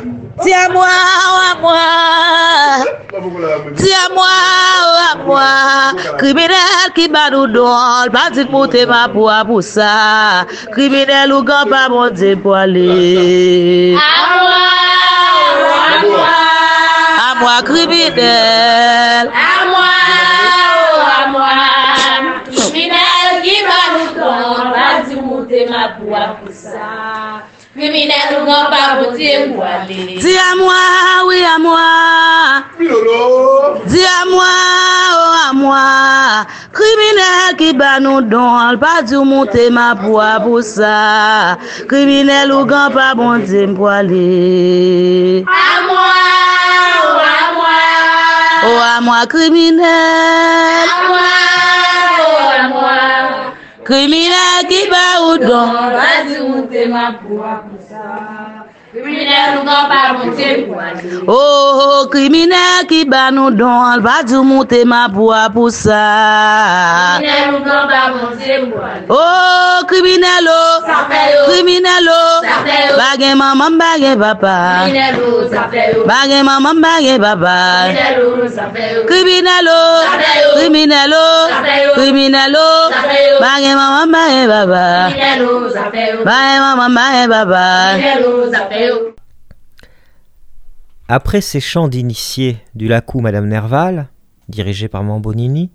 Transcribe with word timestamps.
Ti 0.00 0.52
a 0.54 0.68
mwa 0.72 0.88
ou 1.28 1.38
a 1.44 1.52
mwa, 1.60 1.84
ti 3.76 3.90
a 3.92 4.04
mwa 4.14 4.28
ou 4.88 4.96
a 4.96 5.10
mwa, 5.26 5.48
kriminel 6.16 6.88
ki 6.96 7.08
ban 7.12 7.34
ou 7.36 7.46
don, 7.46 8.08
patit 8.14 8.48
mwote 8.48 8.86
ma 8.88 9.02
pou 9.12 9.28
a 9.28 9.42
pou 9.44 9.60
sa, 9.60 10.46
kriminel 10.72 11.34
ou 11.36 11.44
gan 11.44 11.68
pa 11.68 11.82
mwote 11.92 12.32
pou 12.40 12.56
ale. 12.56 12.88
A 14.00 14.08
mwa 14.40 14.62
ou 15.36 15.68
a 15.76 15.92
mwa, 16.06 16.32
a 17.20 17.28
mwa 17.42 17.54
kriminel, 17.68 19.28
a 19.28 19.52
mwa 19.68 19.92
ou 20.80 21.04
a 21.12 21.20
mwa, 21.34 21.52
kriminel 22.48 23.44
ki 23.44 23.56
ban 23.68 24.00
ou 24.00 24.08
don, 24.16 24.72
patit 24.72 25.20
mwote 25.20 25.66
ma 25.68 25.88
pou 25.98 26.16
a 26.16 26.26
pou 26.40 26.56
sa. 26.64 27.09
Kriminel 27.80 28.34
ou 28.36 28.44
gon 28.44 28.66
pa 28.68 29.00
bote 29.00 29.28
ou 29.48 29.62
ale. 29.64 30.18
Di 30.20 30.34
a 30.36 30.50
mwa, 30.58 30.80
oui 31.24 31.40
a 31.48 31.56
mwa. 31.58 31.84
Bilolo. 32.76 33.80
Di 33.88 34.02
a 34.04 34.18
mwa, 34.28 34.48
oh 35.16 35.32
a 35.48 35.52
mwa. 35.56 35.84
Kriminel 36.76 37.56
ki 37.56 37.70
ba 37.80 37.94
nou 38.04 38.20
don, 38.20 38.52
al 38.60 38.76
pa 38.76 39.00
di 39.00 39.16
ou 39.16 39.22
oh, 39.22 39.24
oh, 39.24 39.30
monte 39.32 39.64
ma 39.72 39.94
pou 39.96 40.20
a 40.20 40.36
pou 40.44 40.60
sa. 40.60 41.56
Kriminel 41.88 42.52
ou 42.52 42.68
gon 42.68 42.92
pa 42.92 43.14
bote 43.16 43.64
ou 43.72 43.88
ale. 43.88 44.28
A 45.48 45.64
mwa, 45.88 46.04
oh 47.00 47.16
a 47.32 47.40
mwa. 47.56 47.74
Oh 48.68 48.80
a 48.90 48.94
mwa 49.08 49.24
kriminel. 49.24 50.84
A 50.84 51.00
mwa, 51.08 51.28
oh 52.28 52.44
a 52.44 52.62
mwa. 52.76 52.96
Kriminel 53.88 54.68
ki 54.68 54.84
ba 54.92 55.04
ou 55.24 55.38
don, 55.40 55.72
al 55.72 55.94
pa 55.96 56.08
di 56.28 56.36
ou 56.38 56.48
monte 56.52 56.84
ma 56.92 57.08
pou 57.16 57.40
a 57.40 57.56
pou 57.64 57.69
sa. 57.69 57.69
Oh, 61.26 61.32
oh 61.34 62.08
krimine 62.10 62.86
ki 62.88 63.04
ba 63.10 63.30
nou 63.34 63.50
don, 63.50 64.00
va 64.02 64.22
di 64.26 64.34
mouti 64.34 64.80
ma 64.84 65.06
pou 65.12 65.30
apou 65.32 65.70
sa. 65.70 66.02
Oh, 69.08 69.76
krimine 69.90 70.34
lo, 70.46 70.62
oh, 70.82 71.46
krimine 71.48 71.94
lo, 72.06 72.22
oh. 72.40 72.96
bagye 72.98 73.34
maman 73.34 73.78
bagye 73.78 74.12
papa. 74.16 74.86
Bagye 76.06 76.38
maman 76.42 76.76
bagye 76.82 77.14
papa. 77.18 77.58
Krimine 79.06 79.56
lo, 79.66 79.80
krimine 80.56 81.02
lo, 81.12 81.26
krimine 81.94 82.44
lo, 82.54 82.68
bagye 83.40 83.72
maman 83.78 84.06
bagye 84.14 84.42
papa. 84.50 84.84
Bagye 86.24 86.56
maman 86.64 86.90
bagye 86.94 87.24
papa. 87.28 87.66
Après 91.12 91.40
ces 91.40 91.58
chants 91.58 91.88
d'initiés 91.88 92.58
du 92.76 92.86
Lacou 92.86 93.18
Madame 93.18 93.48
Nerval, 93.48 94.06
dirigé 94.48 94.86
par 94.86 95.02
Mambonini, 95.02 95.72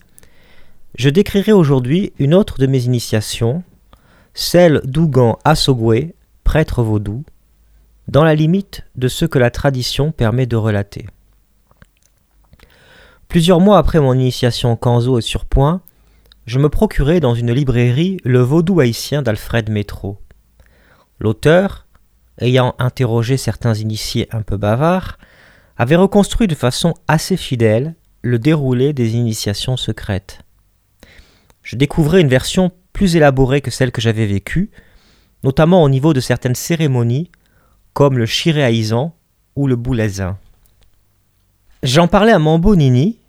je 0.98 1.10
décrirai 1.10 1.52
aujourd'hui 1.52 2.14
une 2.20 2.34
autre 2.34 2.58
de 2.58 2.68
mes 2.68 2.84
initiations, 2.84 3.62
celle 4.34 4.80
d'Ougan 4.86 5.38
Assogwe, 5.44 6.14
prêtre 6.46 6.84
vaudou, 6.84 7.26
dans 8.08 8.24
la 8.24 8.34
limite 8.34 8.86
de 8.96 9.10
ce 9.10 9.26
que 9.26 9.38
la 9.38 9.52
tradition 9.52 10.14
permet 10.14 10.46
de 10.46 10.56
relater. 10.56 11.06
Plusieurs 13.28 13.60
mois 13.60 13.78
après 13.78 14.00
mon 14.00 14.14
initiation 14.14 14.78
Kanzo 14.78 15.20
et 15.20 15.22
Surpoint, 15.22 15.82
je 16.46 16.60
me 16.60 16.70
procurai 16.70 17.20
dans 17.20 17.36
une 17.36 17.52
librairie 17.52 18.22
le 18.24 18.40
vaudou 18.40 18.80
haïtien 18.80 19.22
d'Alfred 19.22 19.70
Métro. 19.70 20.18
L'auteur, 21.20 21.85
ayant 22.40 22.76
interrogé 22.80 23.38
certains 23.38 23.74
initiés 23.74 24.28
un 24.32 24.42
peu 24.42 24.58
bavards, 24.58 25.18
avait 25.78 25.96
reconstruit 25.96 26.48
de 26.48 26.56
façon 26.56 26.94
assez 27.08 27.38
fidèle 27.38 27.96
le 28.22 28.40
déroulé 28.40 28.94
des 28.94 29.16
initiations 29.16 29.78
secrètes. 29.78 30.40
Je 31.64 31.76
découvrais 31.76 32.22
une 32.22 32.28
version 32.28 32.72
plus 32.94 33.16
élaborée 33.16 33.62
que 33.62 33.72
celle 33.72 33.92
que 33.92 34.02
j'avais 34.02 34.26
vécue, 34.26 34.72
notamment 35.44 35.84
au 35.84 35.90
niveau 35.90 36.14
de 36.14 36.20
certaines 36.20 36.56
cérémonies, 36.56 37.32
comme 37.94 38.18
le 38.18 38.26
chiréaïsan 38.26 39.16
ou 39.56 39.68
le 39.68 39.76
boulaisin. 39.76 40.38
J'en 41.84 42.08
parlais 42.08 42.32
à 42.32 42.40
Mambo 42.40 42.76
Nini, 42.76 43.20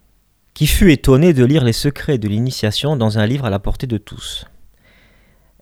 qui 0.55 0.67
fut 0.67 0.91
étonné 0.91 1.35
de 1.35 1.45
lire 1.45 1.65
les 1.65 1.75
secrets 1.75 2.17
de 2.17 2.29
l'initiation 2.29 2.97
dans 2.97 3.19
un 3.19 3.27
livre 3.27 3.45
à 3.45 3.51
la 3.51 3.59
portée 3.59 3.87
de 3.87 3.99
tous. 3.99 4.47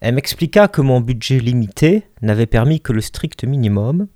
Elle 0.00 0.14
m'expliqua 0.14 0.68
que 0.68 0.80
mon 0.80 1.00
budget 1.00 1.38
limité 1.38 2.04
n'avait 2.22 2.46
permis 2.46 2.80
que 2.80 2.92
le 2.92 3.00
strict 3.00 3.44
minimum, 3.44 4.08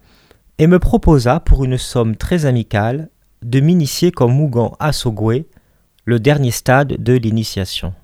et 0.59 0.67
me 0.67 0.79
proposa, 0.79 1.41
pour 1.41 1.65
une 1.65 1.79
somme 1.79 2.17
très 2.17 2.47
amicale, 2.47 3.11
de 3.43 3.61
m'initier 3.61 4.11
comme 4.11 4.35
Mougan 4.35 4.75
Assogwe, 4.81 5.45
le 6.05 6.19
dernier 6.19 6.51
stade 6.51 7.03
de 7.03 7.13
l'initiation. 7.15 7.95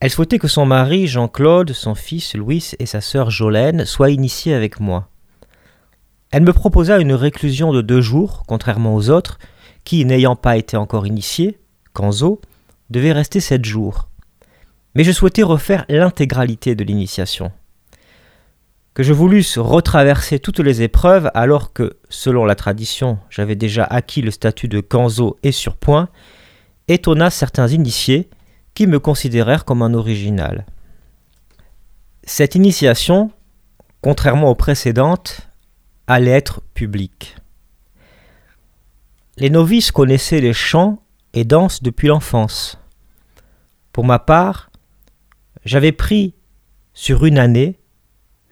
Elle 0.00 0.10
souhaitait 0.10 0.38
que 0.38 0.46
son 0.46 0.64
mari 0.64 1.08
Jean-Claude, 1.08 1.72
son 1.72 1.96
fils 1.96 2.36
Louis 2.36 2.70
et 2.78 2.86
sa 2.86 3.00
sœur 3.00 3.30
Jolène 3.30 3.84
soient 3.84 4.10
initiés 4.10 4.54
avec 4.54 4.78
moi. 4.78 5.08
Elle 6.30 6.44
me 6.44 6.52
proposa 6.52 6.98
une 6.98 7.14
réclusion 7.14 7.72
de 7.72 7.82
deux 7.82 8.00
jours, 8.00 8.44
contrairement 8.46 8.94
aux 8.94 9.10
autres, 9.10 9.38
qui, 9.82 10.04
n'ayant 10.04 10.36
pas 10.36 10.56
été 10.56 10.76
encore 10.76 11.06
initiés, 11.06 11.58
Kanzo, 11.94 12.40
devaient 12.90 13.12
rester 13.12 13.40
sept 13.40 13.64
jours. 13.64 14.07
Mais 14.94 15.04
je 15.04 15.12
souhaitais 15.12 15.42
refaire 15.42 15.84
l'intégralité 15.88 16.74
de 16.74 16.84
l'initiation 16.84 17.52
que 18.98 19.04
je 19.04 19.12
voulusse 19.12 19.58
retraverser 19.58 20.40
toutes 20.40 20.58
les 20.58 20.82
épreuves 20.82 21.30
alors 21.32 21.72
que, 21.72 21.98
selon 22.08 22.44
la 22.44 22.56
tradition, 22.56 23.20
j'avais 23.30 23.54
déjà 23.54 23.84
acquis 23.84 24.22
le 24.22 24.32
statut 24.32 24.66
de 24.66 24.80
Kanzo 24.80 25.38
et 25.44 25.52
surpoint, 25.52 26.08
étonna 26.88 27.30
certains 27.30 27.68
initiés 27.68 28.28
qui 28.74 28.88
me 28.88 28.98
considérèrent 28.98 29.64
comme 29.64 29.82
un 29.82 29.94
original. 29.94 30.66
Cette 32.24 32.56
initiation, 32.56 33.30
contrairement 34.00 34.50
aux 34.50 34.56
précédentes, 34.56 35.42
allait 36.08 36.32
être 36.32 36.60
publique. 36.74 37.36
Les 39.36 39.48
novices 39.48 39.92
connaissaient 39.92 40.40
les 40.40 40.52
chants 40.52 41.04
et 41.34 41.44
danses 41.44 41.84
depuis 41.84 42.08
l'enfance. 42.08 42.80
Pour 43.92 44.04
ma 44.04 44.18
part, 44.18 44.67
j'avais 45.68 45.92
pris 45.92 46.32
sur 46.94 47.26
une 47.26 47.38
année 47.38 47.78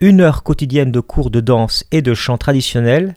une 0.00 0.21
heure 0.21 0.43
quotidienne 0.43 0.93
de 0.93 1.00
cours 1.00 1.31
de 1.31 1.41
danse 1.41 1.87
et 1.91 2.03
de 2.03 2.12
chant 2.12 2.37
traditionnel 2.37 3.15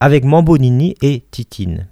avec 0.00 0.24
Mambonini 0.24 0.96
et 1.00 1.24
Titine. 1.30 1.86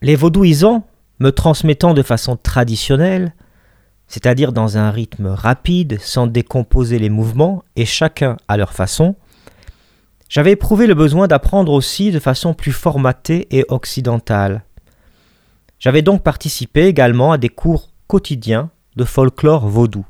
Les 0.00 0.16
vaudouisants, 0.16 0.86
me 1.18 1.30
transmettant 1.30 1.92
de 1.92 2.02
façon 2.02 2.38
traditionnelle, 2.42 3.34
c'est-à-dire 4.06 4.54
dans 4.54 4.78
un 4.78 4.90
rythme 4.90 5.26
rapide, 5.26 6.00
sans 6.00 6.26
décomposer 6.26 6.98
les 6.98 7.10
mouvements, 7.10 7.62
et 7.76 7.84
chacun 7.84 8.38
à 8.48 8.56
leur 8.56 8.72
façon, 8.72 9.14
j'avais 10.30 10.52
éprouvé 10.52 10.86
le 10.86 10.94
besoin 10.94 11.28
d'apprendre 11.28 11.72
aussi 11.72 12.10
de 12.12 12.18
façon 12.18 12.54
plus 12.54 12.72
formatée 12.72 13.46
et 13.50 13.66
occidentale. 13.68 14.64
J'avais 15.78 16.00
donc 16.00 16.22
participé 16.22 16.86
également 16.86 17.32
à 17.32 17.36
des 17.36 17.50
cours 17.50 17.90
quotidiens 18.06 18.70
de 18.96 19.04
folklore 19.04 19.68
vaudou. 19.68 20.04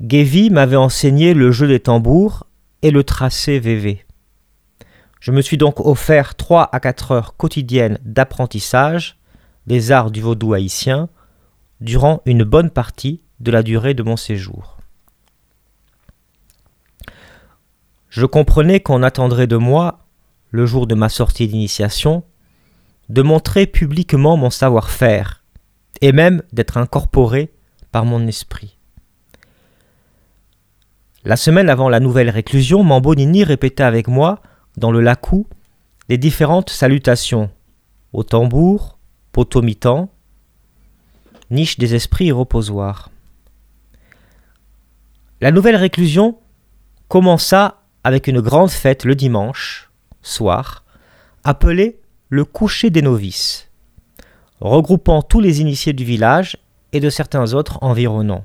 Gevi 0.00 0.50
m'avait 0.50 0.76
enseigné 0.76 1.34
le 1.34 1.50
jeu 1.52 1.66
des 1.66 1.80
tambours 1.80 2.46
et 2.82 2.90
le 2.90 3.04
tracé 3.04 3.58
VV. 3.58 4.04
Je 5.20 5.30
me 5.30 5.40
suis 5.40 5.56
donc 5.56 5.80
offert 5.80 6.34
3 6.34 6.68
à 6.70 6.80
4 6.80 7.12
heures 7.12 7.36
quotidiennes 7.36 7.98
d'apprentissage 8.04 9.16
des 9.66 9.92
arts 9.92 10.10
du 10.10 10.20
vaudou 10.20 10.52
haïtien 10.52 11.08
durant 11.80 12.20
une 12.26 12.44
bonne 12.44 12.70
partie 12.70 13.22
de 13.40 13.50
la 13.50 13.62
durée 13.62 13.94
de 13.94 14.02
mon 14.02 14.16
séjour. 14.16 14.78
Je 18.10 18.26
comprenais 18.26 18.80
qu'on 18.80 19.02
attendrait 19.02 19.46
de 19.46 19.56
moi, 19.56 20.06
le 20.50 20.66
jour 20.66 20.86
de 20.86 20.94
ma 20.94 21.08
sortie 21.08 21.48
d'initiation, 21.48 22.22
de 23.08 23.22
montrer 23.22 23.66
publiquement 23.66 24.36
mon 24.36 24.50
savoir-faire, 24.50 25.43
et 26.00 26.12
même 26.12 26.42
d'être 26.52 26.76
incorporé 26.76 27.52
par 27.92 28.04
mon 28.04 28.26
esprit. 28.26 28.76
La 31.24 31.36
semaine 31.36 31.70
avant 31.70 31.88
la 31.88 32.00
nouvelle 32.00 32.28
réclusion, 32.28 32.84
Mambonini 32.84 33.44
répétait 33.44 33.82
avec 33.82 34.08
moi, 34.08 34.42
dans 34.76 34.92
le 34.92 35.00
lacou, 35.00 35.46
les 36.08 36.18
différentes 36.18 36.70
salutations 36.70 37.50
au 38.12 38.22
tambour, 38.22 38.98
potomitan, 39.32 40.10
niche 41.50 41.78
des 41.78 41.94
esprits 41.94 42.28
et 42.28 42.32
reposoir. 42.32 43.10
La 45.40 45.50
nouvelle 45.50 45.76
réclusion 45.76 46.38
commença 47.08 47.82
avec 48.02 48.26
une 48.26 48.40
grande 48.40 48.70
fête 48.70 49.04
le 49.04 49.14
dimanche, 49.14 49.90
soir, 50.22 50.84
appelée 51.42 52.00
le 52.28 52.44
coucher 52.44 52.90
des 52.90 53.02
novices, 53.02 53.70
regroupant 54.64 55.22
tous 55.22 55.40
les 55.40 55.60
initiés 55.60 55.92
du 55.92 56.04
village 56.04 56.56
et 56.92 57.00
de 57.00 57.10
certains 57.10 57.52
autres 57.52 57.78
environnants. 57.82 58.44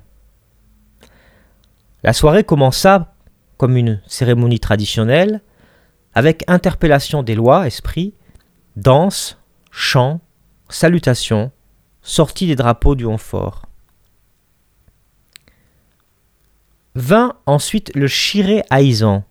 La 2.04 2.14
soirée 2.14 2.44
commença 2.44 3.16
comme 3.58 3.76
une 3.76 4.02
cérémonie 4.08 4.60
traditionnelle, 4.60 5.42
avec 6.14 6.44
interpellation 6.48 7.24
des 7.24 7.36
lois, 7.36 7.68
esprit, 7.68 8.14
danse, 8.76 9.38
chant, 9.70 10.22
salutation, 10.70 11.52
sortie 12.02 12.48
des 12.48 12.56
drapeaux 12.56 12.96
du 12.96 13.06
Honfort. 13.06 13.66
Vint 16.96 17.36
ensuite 17.46 17.94
le 17.96 18.08
chiré 18.08 18.64
haïsant, 18.70 19.24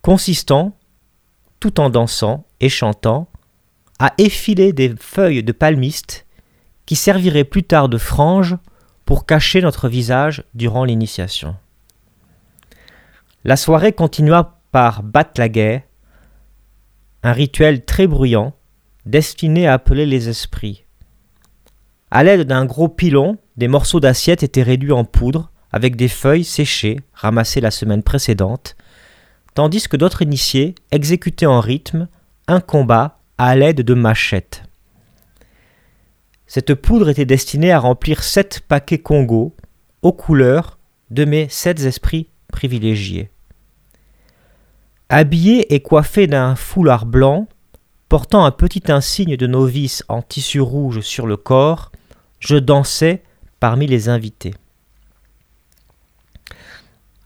consistant, 0.00 0.76
tout 1.60 1.78
en 1.78 1.90
dansant 1.90 2.44
et 2.60 2.68
chantant, 2.68 3.28
à 4.02 4.14
effiler 4.18 4.72
des 4.72 4.92
feuilles 4.98 5.44
de 5.44 5.52
palmiste 5.52 6.26
qui 6.86 6.96
serviraient 6.96 7.44
plus 7.44 7.62
tard 7.62 7.88
de 7.88 7.98
franges 7.98 8.56
pour 9.04 9.26
cacher 9.26 9.62
notre 9.62 9.88
visage 9.88 10.42
durant 10.54 10.84
l'initiation. 10.84 11.54
La 13.44 13.56
soirée 13.56 13.92
continua 13.92 14.58
par 14.72 15.04
Batlaguet, 15.04 15.86
un 17.22 17.32
rituel 17.32 17.84
très 17.84 18.08
bruyant 18.08 18.56
destiné 19.06 19.68
à 19.68 19.74
appeler 19.74 20.04
les 20.04 20.28
esprits. 20.28 20.84
À 22.10 22.24
l'aide 22.24 22.42
d'un 22.42 22.64
gros 22.64 22.88
pilon, 22.88 23.38
des 23.56 23.68
morceaux 23.68 24.00
d'assiette 24.00 24.42
étaient 24.42 24.64
réduits 24.64 24.90
en 24.90 25.04
poudre 25.04 25.52
avec 25.70 25.94
des 25.94 26.08
feuilles 26.08 26.42
séchées 26.42 26.98
ramassées 27.12 27.60
la 27.60 27.70
semaine 27.70 28.02
précédente, 28.02 28.74
tandis 29.54 29.86
que 29.86 29.96
d'autres 29.96 30.22
initiés 30.22 30.74
exécutaient 30.90 31.46
en 31.46 31.60
rythme 31.60 32.08
un 32.48 32.60
combat 32.60 33.21
à 33.44 33.56
l'aide 33.56 33.80
de 33.80 33.94
machettes. 33.94 34.62
Cette 36.46 36.74
poudre 36.74 37.08
était 37.08 37.24
destinée 37.24 37.72
à 37.72 37.80
remplir 37.80 38.22
sept 38.22 38.60
paquets 38.68 38.98
Congo 39.00 39.52
aux 40.02 40.12
couleurs 40.12 40.78
de 41.10 41.24
mes 41.24 41.48
sept 41.48 41.80
esprits 41.80 42.28
privilégiés. 42.52 43.30
Habillé 45.08 45.74
et 45.74 45.80
coiffé 45.80 46.28
d'un 46.28 46.54
foulard 46.54 47.04
blanc, 47.04 47.48
portant 48.08 48.44
un 48.44 48.52
petit 48.52 48.92
insigne 48.92 49.36
de 49.36 49.48
novice 49.48 50.04
en 50.08 50.22
tissu 50.22 50.60
rouge 50.60 51.00
sur 51.00 51.26
le 51.26 51.36
corps, 51.36 51.90
je 52.38 52.56
dansais 52.56 53.24
parmi 53.58 53.88
les 53.88 54.08
invités. 54.08 54.54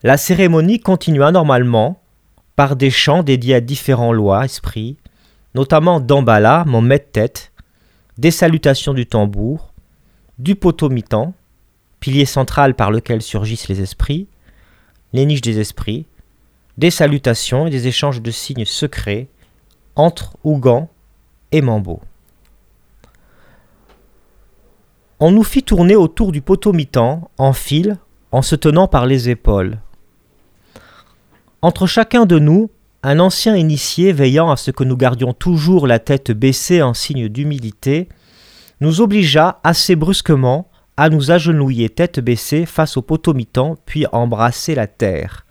La 0.03 0.17
cérémonie 0.17 0.81
continua 0.81 1.31
normalement 1.31 2.01
par 2.55 2.75
des 2.75 2.91
chants 2.91 3.23
dédiés 3.23 3.57
à 3.57 3.61
différents 3.61 4.15
lois, 4.15 4.47
esprits, 4.47 4.97
notamment 5.57 6.01
d'Ambala, 6.01 6.65
mon 6.67 6.83
maître-tête, 6.83 7.51
des 8.19 8.31
salutations 8.31 8.93
du 8.93 9.07
tambour, 9.07 9.73
du 10.39 10.55
potomitan, 10.55 11.33
pilier 11.99 12.27
central 12.27 12.75
par 12.75 12.91
lequel 12.91 13.23
surgissent 13.23 13.69
les 13.69 13.81
esprits, 13.81 14.29
les 15.15 15.25
niches 15.25 15.41
des 15.41 15.59
esprits, 15.59 16.05
des 16.77 16.91
salutations 16.91 17.67
et 17.67 17.71
des 17.71 17.87
échanges 17.87 18.21
de 18.21 18.31
signes 18.31 18.67
secrets 18.67 19.29
entre 19.95 20.37
Ougan 20.45 20.91
et 21.53 21.63
Mambo. 21.63 22.03
On 25.21 25.31
nous 25.31 25.43
fit 25.43 25.63
tourner 25.63 25.97
autour 25.97 26.33
du 26.33 26.43
potomitan 26.43 27.31
en 27.39 27.55
file 27.55 27.97
en 28.31 28.43
se 28.43 28.57
tenant 28.57 28.89
par 28.89 29.07
les 29.07 29.31
épaules. 29.31 29.79
Entre 31.63 31.87
chacun 31.87 32.27
de 32.27 32.39
nous, 32.39 32.69
un 33.07 33.21
ancien 33.21 33.55
initié 33.55 34.13
veillant 34.13 34.51
à 34.51 34.57
ce 34.57 34.73
que 34.73 34.83
nous 34.83 34.97
gardions 34.97 35.33
toujours 35.33 35.87
la 35.87 36.01
tête 36.01 36.33
baissée 36.33 36.83
en 36.83 36.93
signe 36.93 37.29
d'humilité, 37.29 38.09
nous 38.81 39.01
obligea 39.01 39.61
assez 39.63 39.95
brusquement 39.95 40.69
à 40.97 41.09
nous 41.09 41.31
agenouiller 41.31 41.89
tête 41.89 42.19
baissée 42.19 42.67
face 42.67 42.97
au 42.97 43.03
potomitan, 43.03 43.77
puis 43.87 44.07
embrasser 44.11 44.75
la 44.75 44.89
terre. 44.89 45.47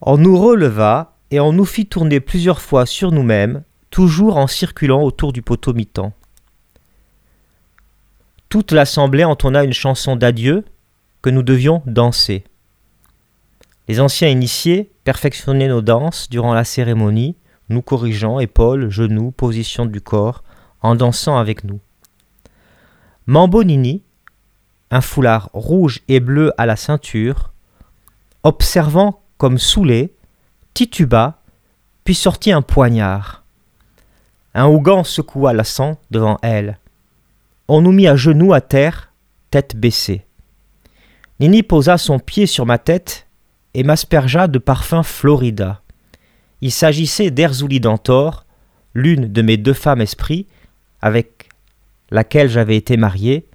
On 0.00 0.18
nous 0.18 0.36
releva 0.36 1.14
et 1.30 1.38
on 1.38 1.52
nous 1.52 1.64
fit 1.64 1.86
tourner 1.86 2.18
plusieurs 2.18 2.60
fois 2.60 2.84
sur 2.84 3.12
nous-mêmes, 3.12 3.62
toujours 3.90 4.38
en 4.38 4.48
circulant 4.48 5.04
autour 5.04 5.32
du 5.32 5.42
potomitan. 5.42 6.12
Toute 8.48 8.72
l'assemblée 8.72 9.22
entonna 9.22 9.62
une 9.62 9.72
chanson 9.72 10.16
d'adieu 10.16 10.64
que 11.22 11.30
nous 11.30 11.44
devions 11.44 11.80
danser. 11.86 12.42
Les 13.88 14.00
anciens 14.00 14.28
initiés 14.28 14.92
perfectionnaient 15.04 15.68
nos 15.68 15.80
danses 15.80 16.28
durant 16.28 16.52
la 16.52 16.64
cérémonie, 16.64 17.36
nous 17.70 17.80
corrigeant 17.80 18.38
épaules, 18.38 18.90
genoux, 18.90 19.30
position 19.30 19.86
du 19.86 20.02
corps, 20.02 20.44
en 20.82 20.94
dansant 20.94 21.38
avec 21.38 21.64
nous. 21.64 21.80
Mambonini, 23.26 24.02
un 24.90 25.00
foulard 25.00 25.50
rouge 25.54 26.00
et 26.08 26.20
bleu 26.20 26.52
à 26.58 26.66
la 26.66 26.76
ceinture, 26.76 27.52
observant 28.42 29.22
comme 29.38 29.58
saoulé, 29.58 30.14
tituba, 30.74 31.40
puis 32.04 32.14
sortit 32.14 32.52
un 32.52 32.62
poignard. 32.62 33.44
Un 34.54 34.66
Ougan 34.66 35.04
secoua 35.04 35.52
la 35.52 35.64
sang 35.64 35.98
devant 36.10 36.38
elle. 36.42 36.78
On 37.68 37.80
nous 37.80 37.92
mit 37.92 38.08
à 38.08 38.16
genoux 38.16 38.52
à 38.52 38.60
terre, 38.60 39.12
tête 39.50 39.76
baissée. 39.76 40.24
Nini 41.40 41.62
posa 41.62 41.98
son 41.98 42.18
pied 42.18 42.46
sur 42.46 42.66
ma 42.66 42.78
tête 42.78 43.27
et 43.78 43.84
m'aspergea 43.84 44.48
de 44.48 44.58
parfum 44.58 45.04
Florida. 45.04 45.82
Il 46.62 46.72
s'agissait 46.72 47.30
d'Erzuli 47.30 47.78
Dantor, 47.78 48.44
l'une 48.92 49.32
de 49.32 49.40
mes 49.40 49.56
deux 49.56 49.72
femmes 49.72 50.00
esprits, 50.00 50.48
avec 51.00 51.48
laquelle 52.10 52.50
j'avais 52.50 52.74
été 52.74 52.96
marié, 52.96 53.46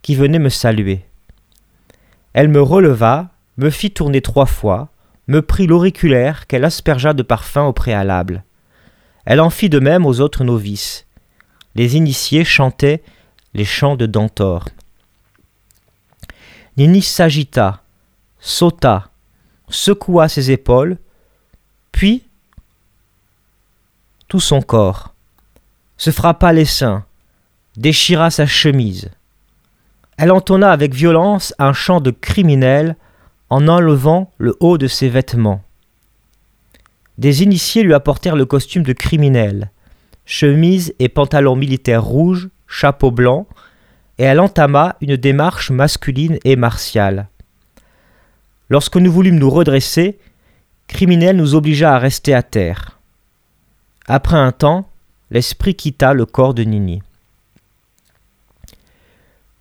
qui 0.00 0.14
venait 0.14 0.38
me 0.38 0.48
saluer. 0.48 1.04
Elle 2.32 2.48
me 2.48 2.62
releva, 2.62 3.28
me 3.58 3.68
fit 3.68 3.90
tourner 3.90 4.22
trois 4.22 4.46
fois, 4.46 4.88
me 5.28 5.42
prit 5.42 5.66
l'auriculaire 5.66 6.46
qu'elle 6.46 6.64
aspergea 6.64 7.12
de 7.12 7.22
parfum 7.22 7.64
au 7.64 7.74
préalable. 7.74 8.44
Elle 9.26 9.42
en 9.42 9.50
fit 9.50 9.68
de 9.68 9.78
même 9.78 10.06
aux 10.06 10.20
autres 10.20 10.42
novices. 10.42 11.06
Les 11.74 11.96
initiés 11.96 12.46
chantaient 12.46 13.02
les 13.52 13.66
chants 13.66 13.96
de 13.96 14.06
Dantor. 14.06 14.70
Nini 16.78 17.02
s'agita, 17.02 17.82
sauta, 18.40 19.10
secoua 19.68 20.28
ses 20.28 20.50
épaules, 20.50 20.98
puis 21.92 22.24
tout 24.28 24.40
son 24.40 24.60
corps, 24.60 25.14
se 25.96 26.10
frappa 26.10 26.52
les 26.52 26.64
seins, 26.64 27.04
déchira 27.76 28.30
sa 28.30 28.46
chemise. 28.46 29.10
Elle 30.18 30.32
entonna 30.32 30.72
avec 30.72 30.94
violence 30.94 31.54
un 31.58 31.72
chant 31.72 32.00
de 32.00 32.10
criminel 32.10 32.96
en 33.50 33.68
enlevant 33.68 34.32
le 34.38 34.56
haut 34.60 34.78
de 34.78 34.88
ses 34.88 35.08
vêtements. 35.08 35.62
Des 37.18 37.42
initiés 37.42 37.82
lui 37.82 37.94
apportèrent 37.94 38.36
le 38.36 38.46
costume 38.46 38.82
de 38.82 38.92
criminel, 38.92 39.70
chemise 40.24 40.94
et 40.98 41.08
pantalon 41.08 41.56
militaire 41.56 42.04
rouge, 42.04 42.48
chapeau 42.66 43.10
blanc, 43.10 43.46
et 44.18 44.24
elle 44.24 44.40
entama 44.40 44.96
une 45.00 45.16
démarche 45.16 45.70
masculine 45.70 46.38
et 46.44 46.56
martiale. 46.56 47.28
Lorsque 48.68 48.96
nous 48.96 49.12
voulûmes 49.12 49.38
nous 49.38 49.50
redresser, 49.50 50.18
Criminel 50.88 51.36
nous 51.36 51.54
obligea 51.54 51.94
à 51.94 51.98
rester 51.98 52.34
à 52.34 52.42
terre. 52.42 52.98
Après 54.06 54.36
un 54.36 54.52
temps, 54.52 54.88
l'esprit 55.30 55.74
quitta 55.74 56.14
le 56.14 56.26
corps 56.26 56.54
de 56.54 56.62
Nini. 56.62 57.02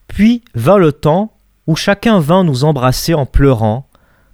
Puis 0.08 0.44
vint 0.54 0.78
le 0.78 0.92
temps 0.92 1.34
où 1.68 1.76
chacun 1.76 2.20
vint 2.20 2.44
nous 2.44 2.64
embrasser 2.64 3.14
en 3.14 3.26
pleurant, 3.26 3.88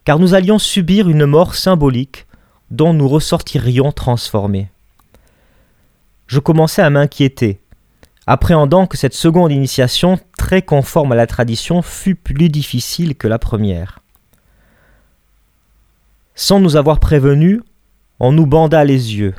car 0.04 0.20
nous 0.20 0.34
allions 0.34 0.60
subir 0.60 1.10
une 1.10 1.26
mort 1.26 1.56
symbolique 1.56 2.28
dont 2.70 2.94
nous 2.94 3.08
ressortirions 3.08 3.92
transformés. 3.92 4.70
Je 6.28 6.40
commençais 6.40 6.82
à 6.82 6.90
m'inquiéter, 6.90 7.60
appréhendant 8.28 8.88
que 8.88 8.98
cette 8.98 9.14
seconde 9.14 9.52
initiation, 9.52 10.20
très 10.38 10.62
conforme 10.62 11.12
à 11.12 11.16
la 11.16 11.28
tradition, 11.28 11.82
fût 11.82 12.16
plus 12.16 12.50
difficile 12.50 13.16
que 13.16 13.28
la 13.28 13.40
première. 13.40 14.01
Sans 16.44 16.60
nous 16.60 16.76
avoir 16.76 17.00
prévenus, 17.00 17.62
on 18.20 18.32
nous 18.32 18.48
banda 18.48 18.84
les 18.84 19.16
yeux. 19.16 19.36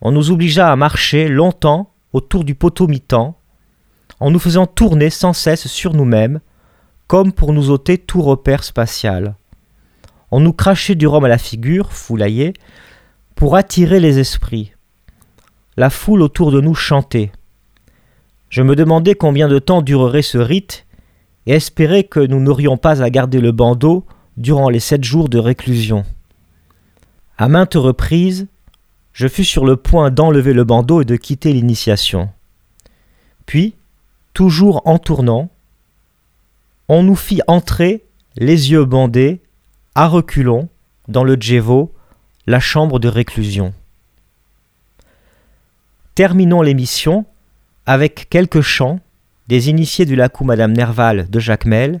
On 0.00 0.12
nous 0.12 0.30
obligea 0.30 0.70
à 0.70 0.76
marcher 0.76 1.26
longtemps 1.26 1.90
autour 2.12 2.44
du 2.44 2.54
poteau 2.54 2.86
mi-temps, 2.86 3.36
en 4.20 4.30
nous 4.30 4.38
faisant 4.38 4.66
tourner 4.66 5.10
sans 5.10 5.32
cesse 5.32 5.66
sur 5.66 5.92
nous-mêmes, 5.92 6.38
comme 7.08 7.32
pour 7.32 7.52
nous 7.52 7.70
ôter 7.70 7.98
tout 7.98 8.22
repère 8.22 8.62
spatial. 8.62 9.34
On 10.30 10.38
nous 10.38 10.52
crachait 10.52 10.94
du 10.94 11.08
rhum 11.08 11.24
à 11.24 11.28
la 11.28 11.36
figure, 11.36 11.92
foulaillé, 11.92 12.52
pour 13.34 13.56
attirer 13.56 13.98
les 13.98 14.20
esprits. 14.20 14.72
La 15.76 15.90
foule 15.90 16.22
autour 16.22 16.52
de 16.52 16.60
nous 16.60 16.76
chantait. 16.76 17.32
Je 18.50 18.62
me 18.62 18.76
demandais 18.76 19.16
combien 19.16 19.48
de 19.48 19.58
temps 19.58 19.82
durerait 19.82 20.22
ce 20.22 20.38
rite 20.38 20.86
et 21.46 21.54
espérais 21.54 22.04
que 22.04 22.20
nous 22.20 22.38
n'aurions 22.38 22.76
pas 22.76 23.02
à 23.02 23.10
garder 23.10 23.40
le 23.40 23.50
bandeau 23.50 24.06
durant 24.36 24.68
les 24.68 24.80
sept 24.80 25.04
jours 25.04 25.28
de 25.28 25.38
réclusion. 25.38 26.04
À 27.38 27.48
maintes 27.48 27.74
reprises, 27.74 28.46
je 29.12 29.28
fus 29.28 29.44
sur 29.44 29.64
le 29.64 29.76
point 29.76 30.10
d'enlever 30.10 30.52
le 30.52 30.64
bandeau 30.64 31.02
et 31.02 31.04
de 31.04 31.16
quitter 31.16 31.52
l'initiation. 31.52 32.30
Puis, 33.46 33.74
toujours 34.32 34.82
en 34.86 34.98
tournant, 34.98 35.50
on 36.88 37.02
nous 37.02 37.16
fit 37.16 37.40
entrer, 37.46 38.04
les 38.36 38.72
yeux 38.72 38.84
bandés, 38.84 39.40
à 39.94 40.08
reculons, 40.08 40.68
dans 41.08 41.24
le 41.24 41.36
Djevo, 41.38 41.92
la 42.46 42.60
chambre 42.60 42.98
de 42.98 43.08
réclusion. 43.08 43.72
Terminons 46.14 46.62
l'émission 46.62 47.24
avec 47.86 48.28
quelques 48.30 48.60
chants 48.60 49.00
des 49.48 49.68
initiés 49.68 50.06
du 50.06 50.16
lacou 50.16 50.44
Madame 50.44 50.72
Nerval 50.72 51.28
de 51.28 51.40
Jacmel, 51.40 52.00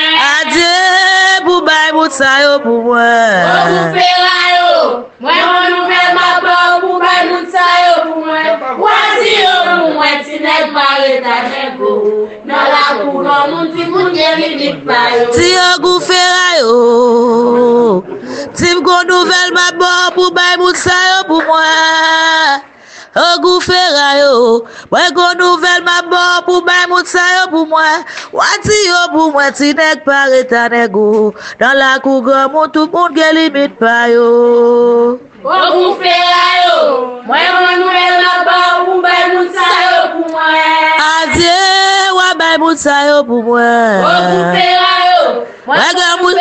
wout 2.01 2.13
sa 2.17 2.41
yo 2.41 2.53
pou 2.63 2.81
mwen. 2.81 3.45
Ou 3.45 3.73
pou 3.77 3.93
fera 3.93 4.37
yo, 4.57 4.77
mwen 5.21 5.41
mwen 5.45 5.67
nou 5.69 5.83
mwen 5.85 6.15
mabwa 6.17 6.55
ou 6.71 6.79
pou 6.81 7.01
bay 7.03 7.27
wout 7.29 7.51
sa 7.53 7.65
yo 7.83 7.91
pou 8.07 8.23
mwen. 8.25 8.47
Wati 8.81 9.35
yo 9.37 9.51
pou 9.67 9.91
mwen, 9.99 10.15
ti 10.25 10.39
neg 10.41 10.73
pare 10.73 11.11
ta 11.21 11.35
jen 11.51 11.77
kou. 11.77 12.25
Nan 12.49 12.71
la 12.73 12.87
kou 13.03 13.21
nan 13.27 13.53
moun 13.53 13.69
ti 13.75 13.85
moun 13.91 14.09
geni 14.17 14.49
dik 14.57 14.81
pa 14.87 15.03
yo. 15.13 15.29
Ti 15.35 15.51
yo 15.53 15.69
pou 15.85 16.01
fera 16.07 16.47
yo, 16.57 16.73
ti 18.57 18.73
mgon 18.79 19.05
nou 19.11 19.29
mwen 19.29 19.55
mabwa 19.59 19.93
ou 20.07 20.17
pou 20.17 20.37
bay 20.39 20.57
wout 20.63 20.81
sa 20.81 20.97
yo 21.11 21.23
pou 21.29 21.45
mwen. 21.45 22.67
Ou 23.11 23.41
pou 23.45 23.61
fera 23.61 24.09
yo. 24.17 24.20
Mwen 24.91 25.13
kon 25.17 25.39
nouvel 25.39 25.83
mabou 25.87 26.43
pou 26.47 26.63
mwen 26.65 26.89
moutsa 26.91 27.23
yo 27.35 27.43
pou 27.53 27.69
mwen, 27.71 28.05
wati 28.35 28.77
yo 28.87 29.01
pou 29.13 29.33
mwen 29.35 29.53
ti 29.57 29.71
nek 29.77 30.03
pare 30.07 30.41
tanek 30.51 30.91
go, 30.95 31.33
nan 31.61 31.77
la 31.81 31.91
kou 32.03 32.23
gwa 32.25 32.47
moun 32.53 32.71
tout 32.75 32.91
moun 32.93 33.15
gen 33.17 33.35
limit 33.39 33.77
pa 33.81 34.07
yo. 34.13 34.27
Mwen 35.43 35.67
pou 35.75 35.93
fe 36.01 36.15
la 36.31 36.47
yo, 36.65 36.79
mwen 37.29 37.47
kon 37.59 37.79
nouvel 37.83 38.17
mabou 38.25 38.89
pou 38.89 38.99
mwen 39.05 39.37
moutsa 39.37 39.69
yo 39.85 40.01
pou 40.15 40.33
mwen, 40.33 41.05
adye 41.11 41.55
wabay 42.19 42.59
moutsa 42.65 42.99
yo 43.09 43.23
pou 43.29 43.45
mwen. 43.47 44.03
Mwen 44.03 44.29
pou 44.31 44.51
fe 44.57 44.67
la 44.75 44.91
yo. 45.05 45.10
Mwen 45.65 45.93
gen 45.93 46.13
mwen 46.21 46.37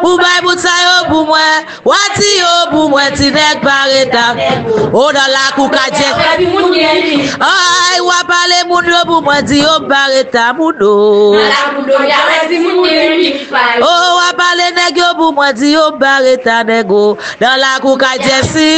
pou 0.00 0.16
bay 0.16 0.38
boutay 0.40 0.82
yo 0.86 0.92
pou 1.10 1.24
mwen, 1.28 1.66
wati 1.84 2.30
yo 2.38 2.52
pou 2.70 2.88
mwen 2.88 3.12
ti 3.18 3.28
nek 3.34 3.60
paretan. 3.60 4.40
O 4.88 5.02
dan 5.12 5.28
la 5.28 5.50
kou 5.52 5.68
kaje, 5.68 6.08
ay 7.44 8.00
wapale 8.00 8.62
moun 8.70 8.88
yo 8.88 9.02
pou 9.10 9.20
mwen 9.26 9.44
di 9.44 9.60
yo 9.60 9.74
paretan 9.84 10.56
moun 10.56 10.80
do. 10.80 10.92
O 13.84 13.92
wapale 14.16 14.70
nek 14.80 14.96
yo 14.96 15.12
pou 15.20 15.36
mwen 15.36 15.52
di 15.60 15.74
yo 15.76 15.90
paretan 16.00 16.72
nego, 16.72 17.18
dan 17.42 17.60
la 17.60 17.76
kou 17.84 18.00
kaje 18.00 18.40
si. 18.48 18.72